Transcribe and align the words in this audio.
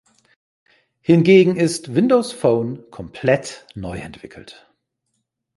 Hingegen 1.01 1.57
ist 1.57 1.93
Windows 1.93 2.31
Phone 2.31 2.89
komplett 2.89 3.67
neu 3.75 3.99
entwickelt. 3.99 4.67